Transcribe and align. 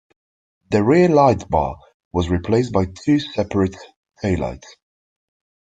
The 0.71 0.81
rear 0.83 1.09
lightbar 1.09 1.77
was 2.11 2.31
replaced 2.31 2.71
by 2.73 2.85
two 2.87 3.19
separate 3.19 3.75
taillights. 4.23 4.65